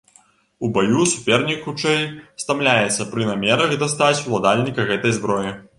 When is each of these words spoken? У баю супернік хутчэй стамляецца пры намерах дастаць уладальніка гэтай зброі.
У 0.67 0.69
баю 0.77 1.01
супернік 1.11 1.59
хутчэй 1.67 2.01
стамляецца 2.45 3.09
пры 3.13 3.29
намерах 3.31 3.79
дастаць 3.87 4.13
уладальніка 4.27 4.93
гэтай 4.93 5.17
зброі. 5.23 5.59